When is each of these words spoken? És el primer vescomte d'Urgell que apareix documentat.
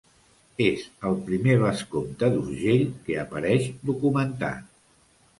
És 0.67 0.85
el 1.09 1.17
primer 1.25 1.57
vescomte 1.63 2.29
d'Urgell 2.35 2.85
que 3.09 3.19
apareix 3.25 3.67
documentat. 3.91 4.65